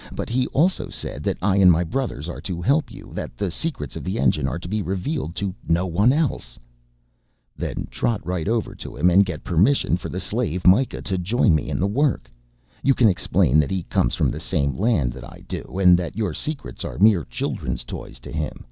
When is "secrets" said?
3.51-3.95, 16.33-16.83